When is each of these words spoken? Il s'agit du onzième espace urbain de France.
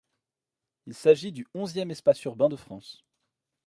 Il 0.87 0.95
s'agit 0.95 1.31
du 1.31 1.45
onzième 1.53 1.91
espace 1.91 2.23
urbain 2.23 2.49
de 2.49 2.55
France. 2.55 3.05